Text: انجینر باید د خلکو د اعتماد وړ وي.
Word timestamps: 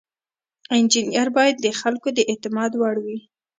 انجینر 0.75 1.27
باید 1.37 1.55
د 1.59 1.67
خلکو 1.79 2.07
د 2.17 2.19
اعتماد 2.31 2.71
وړ 2.75 2.95
وي. 3.05 3.19